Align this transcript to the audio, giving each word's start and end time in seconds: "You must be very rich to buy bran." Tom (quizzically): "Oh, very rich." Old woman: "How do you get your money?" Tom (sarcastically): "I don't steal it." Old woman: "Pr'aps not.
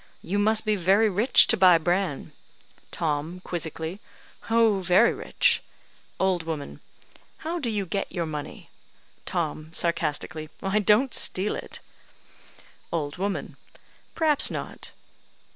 "You 0.23 0.39
must 0.39 0.65
be 0.65 0.75
very 0.75 1.09
rich 1.11 1.45
to 1.45 1.55
buy 1.57 1.77
bran." 1.77 2.31
Tom 2.89 3.39
(quizzically): 3.41 3.99
"Oh, 4.49 4.79
very 4.79 5.13
rich." 5.13 5.61
Old 6.19 6.41
woman: 6.41 6.79
"How 7.45 7.59
do 7.59 7.69
you 7.69 7.85
get 7.85 8.11
your 8.11 8.25
money?" 8.25 8.71
Tom 9.27 9.71
(sarcastically): 9.71 10.49
"I 10.63 10.79
don't 10.79 11.13
steal 11.13 11.55
it." 11.55 11.81
Old 12.91 13.17
woman: 13.17 13.57
"Pr'aps 14.15 14.49
not. 14.49 14.91